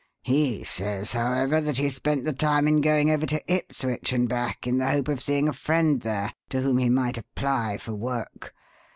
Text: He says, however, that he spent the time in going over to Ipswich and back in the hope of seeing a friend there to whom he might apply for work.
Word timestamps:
He 0.23 0.63
says, 0.63 1.11
however, 1.11 1.61
that 1.61 1.77
he 1.77 1.87
spent 1.91 2.25
the 2.25 2.33
time 2.33 2.67
in 2.67 2.81
going 2.81 3.11
over 3.11 3.27
to 3.27 3.39
Ipswich 3.45 4.11
and 4.13 4.27
back 4.27 4.65
in 4.65 4.79
the 4.79 4.87
hope 4.89 5.07
of 5.07 5.21
seeing 5.21 5.47
a 5.47 5.53
friend 5.53 6.01
there 6.01 6.33
to 6.49 6.61
whom 6.61 6.79
he 6.79 6.89
might 6.89 7.19
apply 7.19 7.77
for 7.77 7.93
work. 7.93 8.51